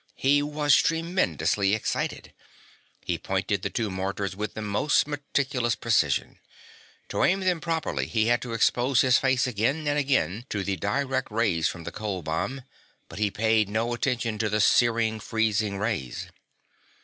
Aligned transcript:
He 0.15 0.41
was 0.41 0.75
tremendously 0.77 1.75
excited. 1.75 2.33
He 3.05 3.19
pointed 3.19 3.61
the 3.61 3.69
two 3.69 3.91
mortars 3.91 4.35
with 4.35 4.55
the 4.55 4.61
most 4.63 5.05
meticulous 5.07 5.75
precision. 5.75 6.39
To 7.09 7.23
aim 7.23 7.41
them 7.41 7.61
properly 7.61 8.07
he 8.07 8.25
had 8.25 8.41
to 8.41 8.53
expose 8.53 9.01
his 9.01 9.19
face 9.19 9.45
again 9.45 9.87
and 9.87 9.99
again 9.99 10.47
to 10.49 10.63
the 10.63 10.75
direct 10.75 11.29
rays 11.31 11.67
from 11.67 11.83
the 11.83 11.91
cold 11.91 12.25
bomb, 12.25 12.63
but 13.09 13.19
he 13.19 13.29
paid 13.29 13.69
no 13.69 13.93
attention 13.93 14.39
to 14.39 14.49
the 14.49 14.59
searing, 14.59 15.19
freezing 15.19 15.77
rays. 15.77 16.29